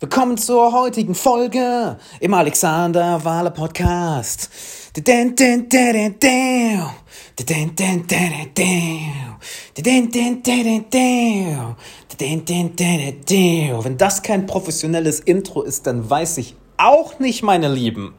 [0.00, 4.50] Willkommen zur heutigen Folge im Alexander Wahler Podcast.
[4.96, 5.36] Wenn
[13.96, 18.14] das kein professionelles Intro ist, dann weiß ich auch nicht, meine Lieben.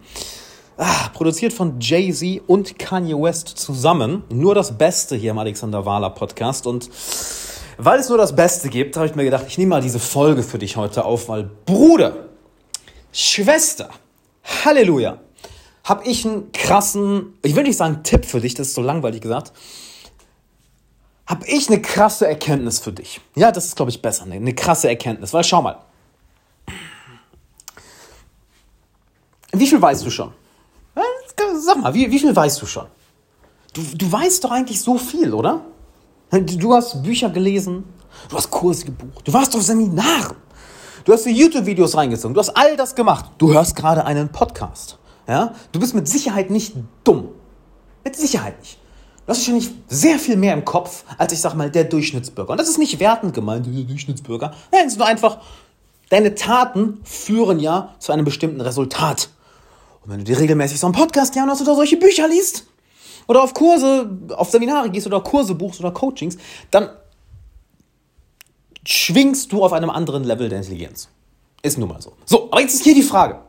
[0.77, 4.23] Ah, produziert von Jay-Z und Kanye West zusammen.
[4.29, 6.89] Nur das Beste hier im Alexander Wahler Podcast und
[7.77, 10.43] weil es nur das Beste gibt, habe ich mir gedacht, ich nehme mal diese Folge
[10.43, 12.27] für dich heute auf, weil Bruder,
[13.11, 13.89] Schwester,
[14.65, 15.19] Halleluja,
[15.83, 19.21] habe ich einen krassen, ich will nicht sagen Tipp für dich, das ist so langweilig
[19.21, 19.53] gesagt,
[21.25, 23.21] habe ich eine krasse Erkenntnis für dich.
[23.35, 24.35] Ja, das ist, glaube ich, besser, ne?
[24.35, 25.79] eine krasse Erkenntnis, weil schau mal.
[29.51, 30.33] Wie viel weißt du schon?
[31.59, 32.87] Sag mal, wie, wie viel weißt du schon?
[33.73, 35.61] Du, du weißt doch eigentlich so viel, oder?
[36.33, 37.83] Du hast Bücher gelesen,
[38.27, 40.35] du hast Kurse gebucht, du warst auf Seminaren,
[41.05, 43.25] du hast YouTube-Videos reingezogen, du hast all das gemacht.
[43.37, 44.97] Du hörst gerade einen Podcast.
[45.27, 45.53] Ja?
[45.71, 47.29] Du bist mit Sicherheit nicht dumm.
[48.03, 48.79] Mit Sicherheit nicht.
[49.25, 52.49] Du hast wahrscheinlich sehr viel mehr im Kopf, als ich sag mal, der Durchschnittsbürger.
[52.49, 54.55] Und das ist nicht wertend gemeint, der Durchschnittsbürger.
[54.71, 55.37] Nein, es ist nur einfach,
[56.09, 59.29] deine Taten führen ja zu einem bestimmten Resultat.
[60.03, 62.65] Und wenn du dir regelmäßig so einen Podcast ja, hast oder solche Bücher liest,
[63.27, 66.37] oder auf Kurse, auf Seminare gehst oder Kurse buchst oder Coachings,
[66.71, 66.89] dann
[68.85, 71.09] schwingst du auf einem anderen Level der Intelligenz.
[71.61, 72.13] Ist nun mal so.
[72.25, 73.39] So, aber jetzt ist hier die Frage.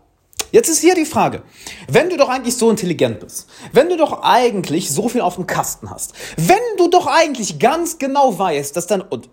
[0.52, 1.42] Jetzt ist hier die Frage.
[1.89, 5.48] Wenn du doch eigentlich so intelligent bist, wenn du doch eigentlich so viel auf dem
[5.48, 9.28] Kasten hast, wenn du doch eigentlich ganz genau weißt, dass dann und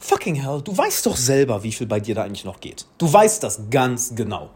[0.00, 2.86] fucking hell, du weißt doch selber, wie viel bei dir da eigentlich noch geht.
[2.98, 4.50] Du weißt das ganz genau.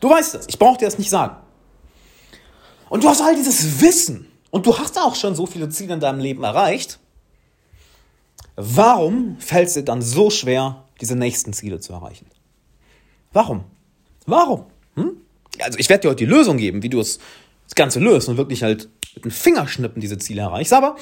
[0.00, 0.46] Du weißt das.
[0.48, 1.36] Ich brauche dir das nicht sagen.
[2.88, 6.00] Und du hast all dieses Wissen und du hast auch schon so viele Ziele in
[6.00, 6.98] deinem Leben erreicht.
[8.56, 12.26] Warum fällt es dir dann so schwer, diese nächsten Ziele zu erreichen?
[13.32, 13.64] Warum?
[14.24, 14.64] Warum?
[14.94, 15.12] Hm?
[15.60, 17.18] Also ich werde dir heute die Lösung geben, wie du es
[17.64, 20.72] das Ganze löst und wirklich halt mit dem Fingerschnippen diese Ziele erreichst.
[20.72, 20.96] Aber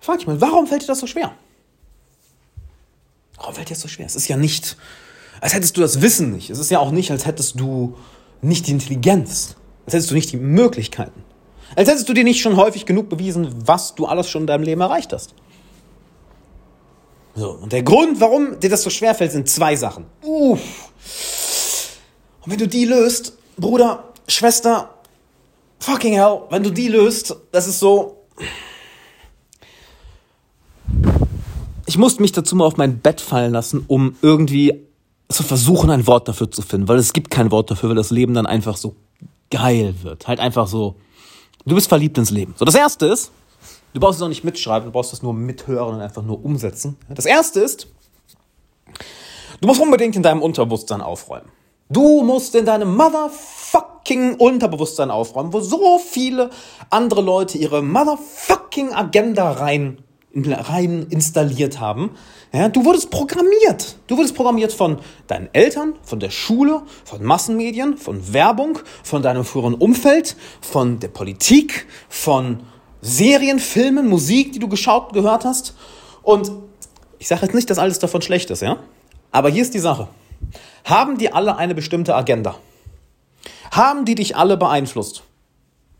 [0.00, 1.34] frag dich mal, warum fällt dir das so schwer?
[3.36, 4.06] Warum fällt dir das so schwer?
[4.06, 4.76] Es ist ja nicht,
[5.40, 6.50] als hättest du das Wissen nicht.
[6.50, 7.96] Es ist ja auch nicht, als hättest du
[8.42, 9.56] nicht die Intelligenz.
[9.86, 11.24] Als hättest du nicht die Möglichkeiten.
[11.76, 14.64] Als hättest du dir nicht schon häufig genug bewiesen, was du alles schon in deinem
[14.64, 15.34] Leben erreicht hast.
[17.34, 20.06] So, und der Grund, warum dir das so schwer fällt, sind zwei Sachen.
[20.22, 20.60] Uff.
[22.44, 24.90] Und wenn du die löst, Bruder, Schwester,
[25.78, 28.26] fucking hell, wenn du die löst, das ist so.
[31.86, 34.86] Ich musste mich dazu mal auf mein Bett fallen lassen, um irgendwie
[35.28, 38.10] zu versuchen, ein Wort dafür zu finden, weil es gibt kein Wort dafür, weil das
[38.10, 38.96] Leben dann einfach so
[39.50, 40.26] geil wird.
[40.26, 40.96] Halt einfach so
[41.68, 42.54] Du bist verliebt ins Leben.
[42.56, 43.30] So, das erste ist,
[43.92, 46.96] du brauchst es auch nicht mitschreiben, du brauchst es nur mithören und einfach nur umsetzen.
[47.10, 47.88] Das erste ist,
[49.60, 51.50] du musst unbedingt in deinem Unterbewusstsein aufräumen.
[51.90, 56.48] Du musst in deinem motherfucking Unterbewusstsein aufräumen, wo so viele
[56.88, 60.02] andere Leute ihre motherfucking Agenda rein
[60.46, 62.10] rein installiert haben.
[62.52, 63.96] Ja, du wurdest programmiert.
[64.06, 69.44] Du wurdest programmiert von deinen Eltern, von der Schule, von Massenmedien, von Werbung, von deinem
[69.44, 72.60] früheren Umfeld, von der Politik, von
[73.00, 75.74] Serien, Filmen, Musik, die du geschaut und gehört hast.
[76.22, 76.50] Und
[77.18, 78.78] ich sage jetzt nicht, dass alles davon schlecht ist, ja?
[79.30, 80.08] Aber hier ist die Sache.
[80.84, 82.56] Haben die alle eine bestimmte Agenda?
[83.70, 85.22] Haben die dich alle beeinflusst?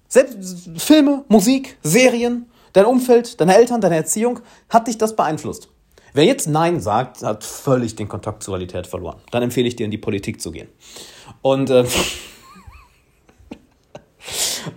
[0.09, 5.69] Selbst Filme, Musik, Serien, Dein Umfeld, deine Eltern, deine Erziehung, hat dich das beeinflusst?
[6.15, 9.21] Wer jetzt Nein sagt, hat völlig den Kontakt zur Realität verloren.
[9.31, 10.69] Dann empfehle ich dir, in die Politik zu gehen.
[11.43, 11.85] Und, äh,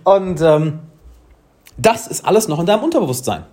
[0.04, 0.80] und ähm,
[1.76, 3.44] das ist alles noch in deinem Unterbewusstsein.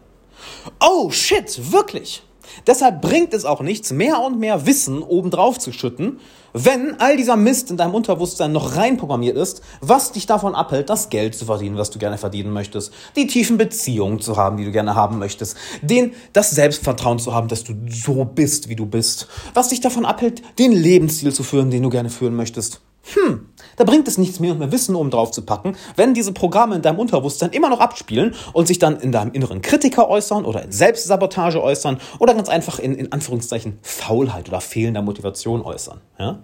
[0.80, 2.22] Oh shit, wirklich?
[2.68, 6.20] Deshalb bringt es auch nichts, mehr und mehr Wissen obendrauf zu schütten,
[6.54, 11.10] wenn all dieser Mist in deinem Unterbewusstsein noch reinprogrammiert ist, was dich davon abhält, das
[11.10, 14.72] Geld zu verdienen, was du gerne verdienen möchtest, die tiefen Beziehungen zu haben, die du
[14.72, 19.28] gerne haben möchtest, den, das Selbstvertrauen zu haben, dass du so bist, wie du bist,
[19.54, 22.82] was dich davon abhält, den Lebensstil zu führen, den du gerne führen möchtest.
[23.14, 23.49] Hm,
[23.80, 26.82] da bringt es nichts mehr, mehr Wissen oben drauf zu packen, wenn diese Programme in
[26.82, 30.74] deinem Unterbewusstsein immer noch abspielen und sich dann in deinem inneren Kritiker äußern oder in
[30.74, 36.02] Selbstsabotage äußern oder ganz einfach in, in Anführungszeichen Faulheit oder fehlender Motivation äußern.
[36.20, 36.44] Ja?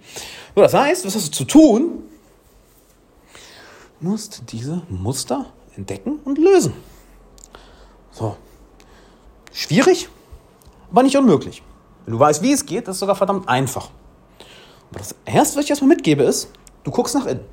[0.56, 2.04] So, das heißt, was hast du zu tun?
[4.00, 6.72] Du musst diese Muster entdecken und lösen.
[8.12, 8.38] So.
[9.52, 10.08] Schwierig,
[10.90, 11.64] aber nicht unmöglich.
[12.06, 13.90] Wenn du weißt, wie es geht, ist es sogar verdammt einfach.
[14.90, 16.48] Aber das Erste, was ich erstmal mitgebe, ist,
[16.86, 17.44] du guckst nach innen.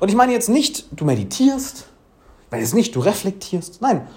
[0.00, 1.86] Und ich meine jetzt nicht, du meditierst,
[2.48, 3.82] weil jetzt nicht, du reflektierst.
[3.82, 4.08] Nein,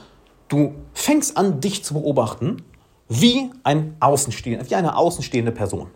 [0.48, 2.64] du fängst an, dich zu beobachten,
[3.10, 5.92] wie ein Außenstehender, wie eine außenstehende Person.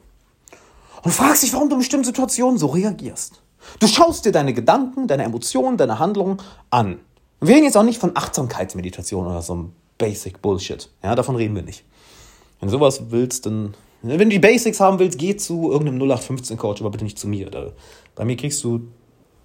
[1.04, 3.42] und fragst dich, warum du in bestimmten Situationen so reagierst.
[3.80, 6.38] Du schaust dir deine Gedanken, deine Emotionen, deine Handlungen
[6.70, 7.00] an.
[7.40, 10.90] wir reden jetzt auch nicht von Achtsamkeitsmeditation oder so einem Basic Bullshit.
[11.04, 11.84] Ja, davon reden wir nicht.
[12.60, 16.58] Wenn du sowas willst, dann, wenn du die Basics haben willst, geh zu irgendeinem 0815
[16.58, 17.50] Coach, aber bitte nicht zu mir.
[17.50, 17.72] Da,
[18.16, 18.88] bei mir kriegst du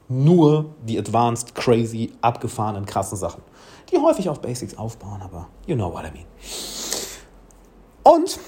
[0.08, 3.42] nur die advanced, crazy, abgefahrenen, krassen Sachen,
[3.90, 6.26] die häufig auf Basics aufbauen, aber you know what I mean.
[8.02, 8.38] Und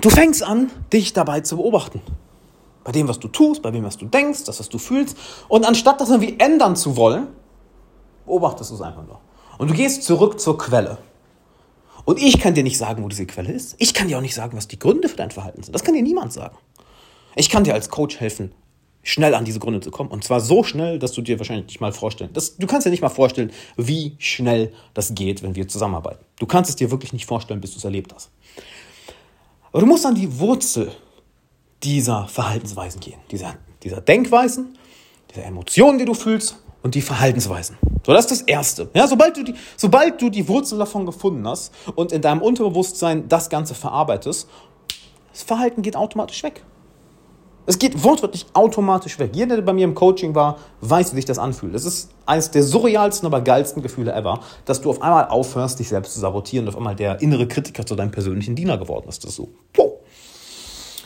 [0.00, 2.00] du fängst an, dich dabei zu beobachten.
[2.84, 5.16] Bei dem, was du tust, bei dem, was du denkst, das, was du fühlst.
[5.48, 7.26] Und anstatt das irgendwie ändern zu wollen,
[8.26, 9.18] beobachtest du es einfach nur.
[9.58, 10.98] Und du gehst zurück zur Quelle.
[12.06, 13.74] Und ich kann dir nicht sagen, wo diese Quelle ist.
[13.78, 15.74] Ich kann dir auch nicht sagen, was die Gründe für dein Verhalten sind.
[15.74, 16.56] Das kann dir niemand sagen.
[17.34, 18.52] Ich kann dir als Coach helfen,
[19.02, 20.10] schnell an diese Gründe zu kommen.
[20.10, 22.30] Und zwar so schnell, dass du dir wahrscheinlich nicht mal vorstellen.
[22.32, 26.24] Das, du kannst dir nicht mal vorstellen, wie schnell das geht, wenn wir zusammenarbeiten.
[26.38, 28.30] Du kannst es dir wirklich nicht vorstellen, bis du es erlebt hast.
[29.72, 30.92] Aber du musst an die Wurzel
[31.82, 34.78] dieser Verhaltensweisen gehen, dieser, dieser Denkweisen,
[35.34, 37.76] dieser Emotionen, die du fühlst und die Verhaltensweisen.
[38.06, 38.88] So, das ist das Erste.
[38.94, 43.28] Ja, sobald, du die, sobald du die Wurzel davon gefunden hast und in deinem Unterbewusstsein
[43.28, 44.48] das Ganze verarbeitest,
[45.32, 46.62] das Verhalten geht automatisch weg.
[47.66, 49.32] Es geht wortwörtlich automatisch weg.
[49.34, 51.74] Jeder, der bei mir im Coaching war, weiß, wie sich das anfühlt.
[51.74, 55.88] Es ist eines der surrealsten, aber geilsten Gefühle ever, dass du auf einmal aufhörst, dich
[55.88, 59.24] selbst zu sabotieren und auf einmal der innere Kritiker zu deinem persönlichen Diener geworden ist.
[59.24, 59.48] Das ist so.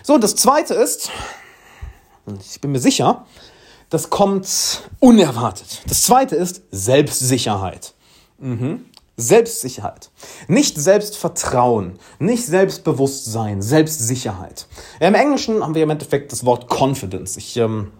[0.02, 1.10] So, das zweite ist,
[2.38, 3.24] ich bin mir sicher,
[3.90, 5.82] das kommt unerwartet.
[5.88, 7.94] Das zweite ist Selbstsicherheit.
[8.38, 8.86] Mhm.
[9.16, 10.10] Selbstsicherheit.
[10.48, 14.66] Nicht Selbstvertrauen, nicht Selbstbewusstsein, Selbstsicherheit.
[14.98, 17.36] Im Englischen haben wir im Endeffekt das Wort Confidence.
[17.36, 17.92] Ich ähm,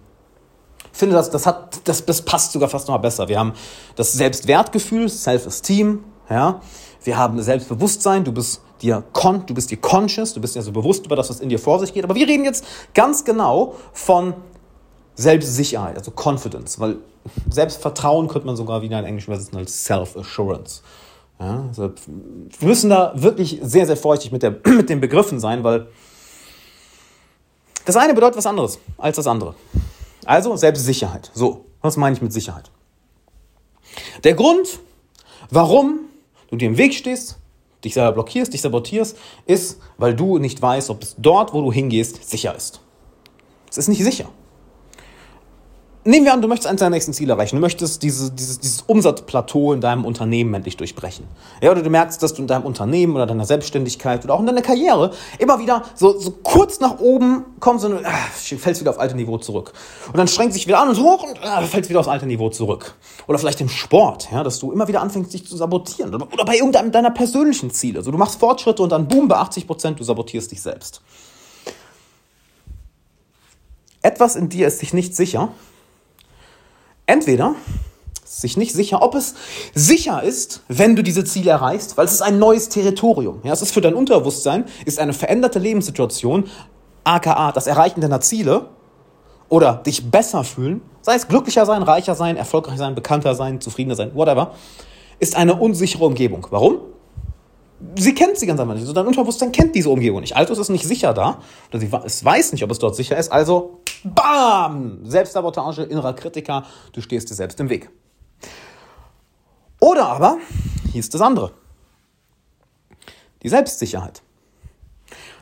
[0.93, 3.29] finde, das, das, hat, das, das passt sogar fast noch mal besser.
[3.29, 3.53] Wir haben
[3.97, 6.05] das Selbstwertgefühl, Self-Esteem.
[6.31, 6.63] Ja?
[7.03, 10.73] Wir haben Selbstbewusstsein, du bist dir con, du bist dir conscious, du bist dir so
[10.73, 12.05] bewusst über das, was in dir vor sich geht.
[12.05, 12.65] Aber wir reden jetzt
[12.95, 14.35] ganz genau von
[15.15, 16.97] Selbstsicherheit, also Confidence, weil
[17.49, 20.83] Selbstvertrauen könnte man sogar wieder in Englisch übersetzen als Self-Assurance.
[21.39, 21.91] Ja, also
[22.59, 25.89] wir müssen da wirklich sehr, sehr vorsichtig mit, der, mit den Begriffen sein, weil
[27.85, 29.55] das eine bedeutet was anderes als das andere.
[30.25, 31.31] Also Selbstsicherheit.
[31.35, 32.71] So, was meine ich mit Sicherheit?
[34.23, 34.81] Der Grund,
[35.51, 36.01] warum
[36.51, 37.39] du dir im Weg stehst,
[37.85, 39.17] dich selber blockierst, dich sabotierst,
[39.47, 42.81] ist, weil du nicht weißt, ob es dort, wo du hingehst, sicher ist.
[43.71, 44.29] Es ist nicht sicher.
[46.03, 47.57] Nehmen wir an, du möchtest eines deiner nächsten Ziele erreichen.
[47.57, 51.27] Du möchtest diese, dieses, dieses Umsatzplateau in deinem Unternehmen endlich durchbrechen.
[51.61, 54.47] Ja, oder du merkst, dass du in deinem Unternehmen oder deiner Selbstständigkeit oder auch in
[54.47, 58.99] deiner Karriere immer wieder so, so kurz nach oben kommst und ah, fällst wieder auf
[58.99, 59.75] alte Niveau zurück.
[60.07, 62.49] Und dann strengst dich wieder an und hoch und ah, fällst wieder aufs alte Niveau
[62.49, 62.95] zurück.
[63.27, 66.15] Oder vielleicht im Sport, ja, dass du immer wieder anfängst, dich zu sabotieren.
[66.15, 67.99] Oder, oder bei irgendeinem deiner persönlichen Ziele.
[67.99, 71.03] Also du machst Fortschritte und dann boom, bei 80 Prozent, du sabotierst dich selbst.
[74.01, 75.51] Etwas in dir ist sich nicht sicher
[77.11, 77.55] entweder
[78.25, 79.35] sich nicht sicher, ob es
[79.75, 83.41] sicher ist, wenn du diese Ziele erreichst, weil es ist ein neues Territorium.
[83.43, 86.49] Ja, es ist für dein Unterbewusstsein, ist eine veränderte Lebenssituation,
[87.03, 88.67] aka das Erreichen deiner Ziele
[89.49, 93.97] oder dich besser fühlen, sei es glücklicher sein, reicher sein, erfolgreich sein, bekannter sein, zufriedener
[93.97, 94.53] sein, whatever,
[95.19, 96.47] ist eine unsichere Umgebung.
[96.51, 96.79] Warum?
[97.97, 98.83] Sie kennt sie ganz einfach nicht.
[98.83, 100.37] Also dein Unterbewusstsein kennt diese Umgebung nicht.
[100.37, 101.41] Also ist es nicht sicher da.
[101.71, 103.33] Oder sie, es weiß nicht, ob es dort sicher ist.
[103.33, 105.01] Also Bam!
[105.05, 107.91] Selbstsabotage, innerer Kritiker, du stehst dir selbst im Weg.
[109.81, 110.39] Oder aber,
[110.93, 111.53] hier ist das andere.
[113.43, 114.23] Die Selbstsicherheit.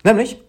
[0.05, 0.41] Nämlich,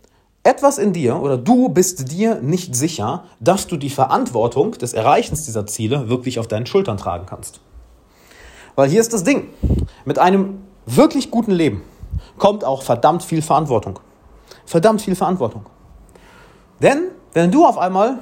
[0.43, 5.45] etwas in dir oder du bist dir nicht sicher, dass du die Verantwortung des Erreichens
[5.45, 7.61] dieser Ziele wirklich auf deinen Schultern tragen kannst.
[8.75, 9.49] Weil hier ist das Ding.
[10.05, 10.61] Mit einem
[10.95, 11.81] wirklich guten Leben
[12.37, 13.99] kommt auch verdammt viel Verantwortung.
[14.65, 15.65] Verdammt viel Verantwortung.
[16.81, 18.19] Denn wenn du auf einmal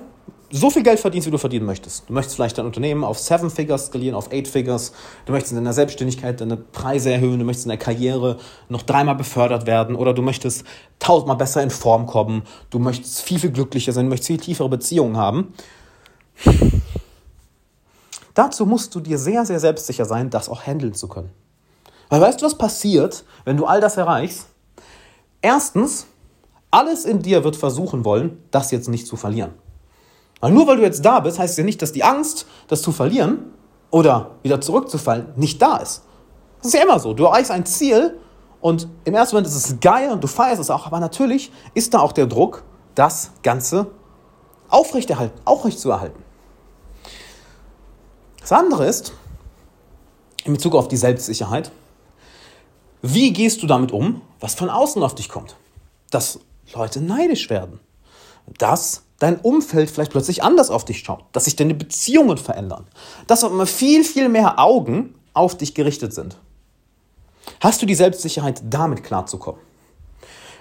[0.49, 2.07] so viel Geld verdienst, wie du verdienen möchtest.
[2.07, 4.93] Du möchtest vielleicht dein Unternehmen auf Seven Figures skalieren, auf Eight Figures.
[5.25, 7.39] Du möchtest in deiner Selbstständigkeit deine Preise erhöhen.
[7.39, 8.37] Du möchtest in der Karriere
[8.69, 9.95] noch dreimal befördert werden.
[9.95, 10.63] Oder du möchtest
[10.99, 12.43] tausendmal besser in Form kommen.
[12.69, 14.05] Du möchtest viel, viel glücklicher sein.
[14.05, 15.53] Du möchtest viel tiefere Beziehungen haben.
[18.33, 21.31] Dazu musst du dir sehr, sehr selbstsicher sein, das auch handeln zu können.
[22.09, 24.47] Weil weißt du, was passiert, wenn du all das erreichst?
[25.41, 26.07] Erstens,
[26.71, 29.53] alles in dir wird versuchen wollen, das jetzt nicht zu verlieren.
[30.39, 32.81] Weil nur weil du jetzt da bist, heißt es ja nicht, dass die Angst, das
[32.81, 33.51] zu verlieren
[33.89, 36.03] oder wieder zurückzufallen, nicht da ist.
[36.59, 37.13] Das ist ja immer so.
[37.13, 38.19] Du erreichst ein Ziel
[38.61, 41.93] und im ersten Moment ist es geil und du feierst es auch, aber natürlich ist
[41.93, 42.63] da auch der Druck,
[42.95, 43.87] das Ganze
[44.69, 46.23] aufrechterhalten, aufrecht zu erhalten.
[48.39, 49.13] Das andere ist,
[50.43, 51.71] in Bezug auf die Selbstsicherheit,
[53.01, 55.55] wie gehst du damit um, was von außen auf dich kommt?
[56.09, 56.39] Dass
[56.73, 57.79] Leute neidisch werden.
[58.57, 62.85] Dass dein Umfeld vielleicht plötzlich anders auf dich schaut, dass sich deine Beziehungen verändern,
[63.27, 66.37] dass immer viel, viel mehr Augen auf dich gerichtet sind.
[67.59, 69.61] Hast du die Selbstsicherheit, damit klarzukommen?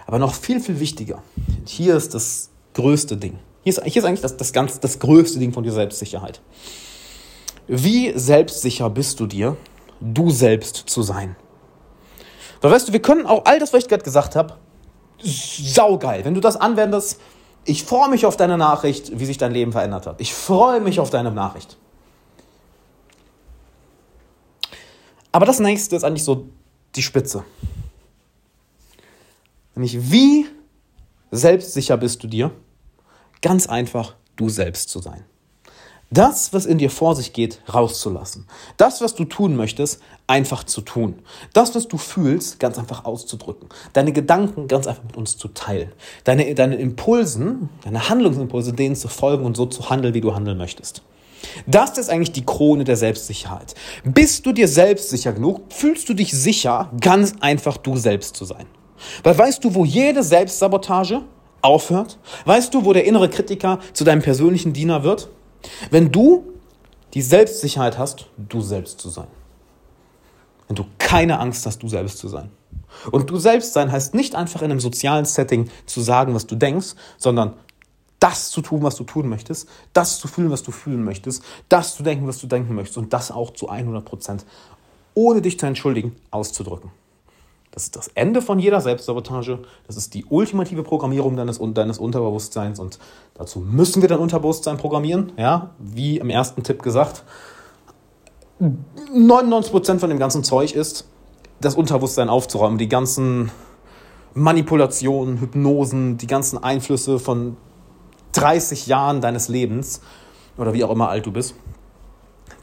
[0.06, 1.22] Aber noch viel, viel wichtiger,
[1.64, 3.38] hier ist das größte Ding.
[3.64, 6.40] Hier ist, hier ist eigentlich das, das, ganz, das größte Ding von der Selbstsicherheit.
[7.66, 9.56] Wie selbstsicher bist du dir,
[10.00, 11.34] du selbst zu sein?
[12.66, 14.56] Weil weißt du, wir können auch all das, was ich gerade gesagt habe,
[15.22, 16.24] saugeil.
[16.24, 17.20] Wenn du das anwendest,
[17.64, 20.20] ich freue mich auf deine Nachricht, wie sich dein Leben verändert hat.
[20.20, 21.76] Ich freue mich auf deine Nachricht.
[25.30, 26.48] Aber das nächste ist eigentlich so
[26.96, 27.44] die Spitze.
[29.76, 30.46] Nämlich, wie
[31.30, 32.50] selbstsicher bist du dir?
[33.42, 35.24] Ganz einfach, du selbst zu sein.
[36.10, 38.46] Das, was in dir vor sich geht, rauszulassen.
[38.76, 41.18] Das, was du tun möchtest, einfach zu tun.
[41.52, 43.68] Das, was du fühlst, ganz einfach auszudrücken.
[43.92, 45.90] Deine Gedanken ganz einfach mit uns zu teilen.
[46.22, 50.58] Deine, deine Impulsen, deine Handlungsimpulse, denen zu folgen und so zu handeln, wie du handeln
[50.58, 51.02] möchtest.
[51.66, 53.74] Das ist eigentlich die Krone der Selbstsicherheit.
[54.04, 55.72] Bist du dir selbstsicher genug?
[55.72, 58.66] Fühlst du dich sicher, ganz einfach du selbst zu sein?
[59.24, 61.22] Weil weißt du, wo jede Selbstsabotage
[61.62, 62.18] aufhört?
[62.44, 65.28] Weißt du, wo der innere Kritiker zu deinem persönlichen Diener wird?
[65.90, 66.44] Wenn du
[67.14, 69.28] die Selbstsicherheit hast, du selbst zu sein.
[70.68, 72.50] Wenn du keine Angst hast, du selbst zu sein.
[73.10, 76.56] Und du selbst sein heißt nicht einfach in einem sozialen Setting zu sagen, was du
[76.56, 77.54] denkst, sondern
[78.18, 81.94] das zu tun, was du tun möchtest, das zu fühlen, was du fühlen möchtest, das
[81.94, 84.46] zu denken, was du denken möchtest und das auch zu 100 Prozent,
[85.14, 86.90] ohne dich zu entschuldigen, auszudrücken.
[87.76, 89.58] Das ist das Ende von jeder Selbstsabotage.
[89.86, 92.80] Das ist die ultimative Programmierung deines, deines Unterbewusstseins.
[92.80, 92.98] Und
[93.34, 95.32] dazu müssen wir dein Unterbewusstsein programmieren.
[95.36, 97.22] Ja, wie im ersten Tipp gesagt.
[99.14, 101.06] 99% von dem ganzen Zeug ist,
[101.60, 102.78] das Unterbewusstsein aufzuräumen.
[102.78, 103.50] Die ganzen
[104.32, 107.58] Manipulationen, Hypnosen, die ganzen Einflüsse von
[108.32, 110.00] 30 Jahren deines Lebens
[110.56, 111.54] oder wie auch immer alt du bist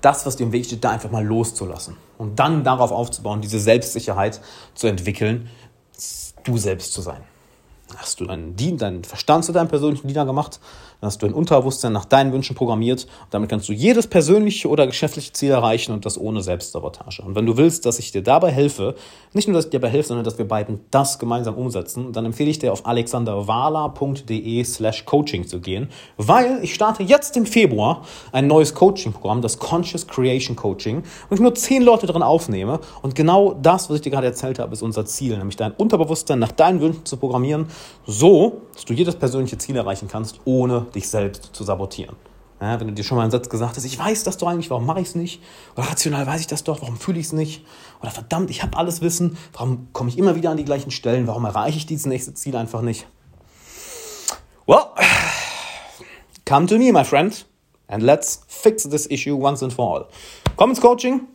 [0.01, 1.97] das, was dir im Weg steht, da einfach mal loszulassen.
[2.17, 4.41] Und dann darauf aufzubauen, diese Selbstsicherheit
[4.75, 5.49] zu entwickeln,
[6.43, 7.23] du selbst zu sein.
[7.97, 10.59] Hast du deinen, deinen Verstand zu deinem persönlichen Diener gemacht,
[11.03, 13.03] dann hast du dein Unterbewusstsein nach deinen Wünschen programmiert.
[13.03, 17.21] Und damit kannst du jedes persönliche oder geschäftliche Ziel erreichen und das ohne Selbstsabotage.
[17.21, 18.95] Und wenn du willst, dass ich dir dabei helfe,
[19.33, 22.25] nicht nur, dass ich dir dabei helfe, sondern dass wir beiden das gemeinsam umsetzen, dann
[22.25, 28.03] empfehle ich dir auf alexanderwala.de slash coaching zu gehen, weil ich starte jetzt im Februar
[28.31, 32.79] ein neues Coaching-Programm, das Conscious Creation Coaching, wo ich nur zehn Leute drin aufnehme.
[33.01, 36.39] Und genau das, was ich dir gerade erzählt habe, ist unser Ziel, nämlich dein Unterbewusstsein
[36.39, 37.67] nach deinen Wünschen zu programmieren,
[38.05, 42.15] so, dass du jedes persönliche Ziel erreichen kannst, ohne dich selbst zu sabotieren.
[42.61, 44.69] Ja, wenn du dir schon mal einen Satz gesagt hast, ich weiß das doch eigentlich,
[44.69, 45.41] warum mache ich es nicht?
[45.75, 47.65] Oder rational weiß ich das doch, warum fühle ich es nicht?
[48.01, 51.27] Oder verdammt, ich habe alles Wissen, warum komme ich immer wieder an die gleichen Stellen?
[51.27, 53.05] Warum erreiche ich dieses nächste Ziel einfach nicht?
[54.65, 54.85] Well,
[56.45, 57.45] come to me, my friend,
[57.87, 60.07] and let's fix this issue once and for all.
[60.55, 61.27] Komm ins Coaching,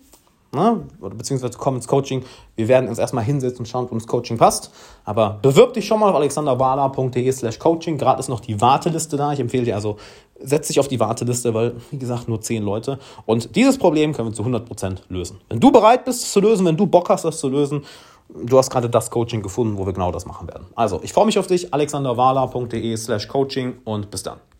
[0.52, 2.24] ne, oder beziehungsweise komm ins Coaching.
[2.56, 4.70] Wir werden uns erstmal hinsetzen und schauen, ob uns Coaching passt.
[5.04, 7.98] Aber bewirb dich schon mal auf alexanderwala.de slash coaching.
[7.98, 9.32] Gerade ist noch die Warteliste da.
[9.32, 9.96] Ich empfehle dir also,
[10.40, 12.98] setz dich auf die Warteliste, weil, wie gesagt, nur zehn Leute.
[13.26, 15.40] Und dieses Problem können wir zu 100% lösen.
[15.48, 17.84] Wenn du bereit bist, es zu lösen, wenn du Bock hast, das zu lösen,
[18.28, 20.66] du hast gerade das Coaching gefunden, wo wir genau das machen werden.
[20.74, 24.38] Also, ich freue mich auf dich, alexanderwala.de slash coaching und bis dann.